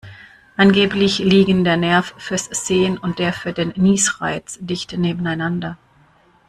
Angeblich 0.57 1.19
liegen 1.19 1.63
der 1.63 1.77
Nerv 1.77 2.15
fürs 2.17 2.45
Sehen 2.45 2.97
und 2.97 3.19
der 3.19 3.33
für 3.33 3.53
den 3.53 3.71
Niesreiz 3.75 4.57
dicht 4.59 4.97
nebeneinander. 4.97 5.77